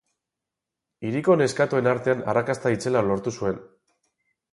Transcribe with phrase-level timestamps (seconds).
[1.09, 3.61] Hiriko neskatoen artean arrakasta itzela lortu zuen.